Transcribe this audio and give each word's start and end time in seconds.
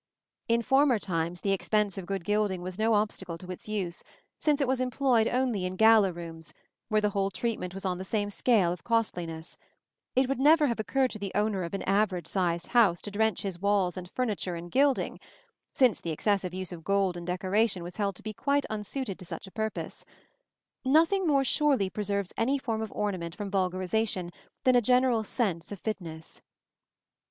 In 0.47 0.63
former 0.63 0.97
times 0.97 1.41
the 1.41 1.51
expense 1.51 1.95
of 1.95 2.07
good 2.07 2.25
gilding 2.25 2.63
was 2.63 2.79
no 2.79 2.95
obstacle 2.95 3.37
to 3.37 3.51
its 3.51 3.67
use, 3.69 4.03
since 4.39 4.59
it 4.59 4.67
was 4.67 4.81
employed 4.81 5.27
only 5.27 5.63
in 5.63 5.75
gala 5.75 6.11
rooms, 6.11 6.55
where 6.89 7.01
the 7.01 7.11
whole 7.11 7.29
treatment 7.29 7.75
was 7.75 7.85
on 7.85 7.99
the 7.99 8.03
same 8.03 8.31
scale 8.31 8.73
of 8.73 8.83
costliness: 8.83 9.59
it 10.15 10.27
would 10.27 10.39
never 10.39 10.65
have 10.65 10.79
occurred 10.79 11.11
to 11.11 11.19
the 11.19 11.31
owner 11.35 11.61
of 11.61 11.75
an 11.75 11.83
average 11.83 12.25
sized 12.25 12.69
house 12.69 12.99
to 13.03 13.11
drench 13.11 13.43
his 13.43 13.59
walls 13.59 13.95
and 13.95 14.09
furniture 14.09 14.55
in 14.55 14.69
gilding, 14.69 15.19
since 15.71 16.01
the 16.01 16.09
excessive 16.09 16.51
use 16.51 16.71
of 16.71 16.83
gold 16.83 17.15
in 17.15 17.23
decoration 17.23 17.83
was 17.83 17.97
held 17.97 18.15
to 18.15 18.23
be 18.23 18.33
quite 18.33 18.65
unsuited 18.71 19.19
to 19.19 19.25
such 19.25 19.45
a 19.45 19.51
purpose. 19.51 20.03
Nothing 20.83 21.27
more 21.27 21.43
surely 21.43 21.91
preserves 21.91 22.33
any 22.35 22.57
form 22.57 22.81
of 22.81 22.91
ornament 22.91 23.35
from 23.35 23.51
vulgarization 23.51 24.31
than 24.63 24.75
a 24.75 24.81
general 24.81 25.23
sense 25.23 25.71
of 25.71 25.79
fitness. 25.79 26.41